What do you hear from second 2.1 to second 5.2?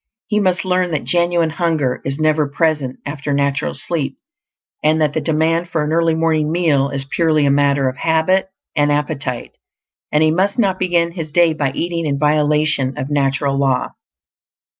never present after natural sleep, and that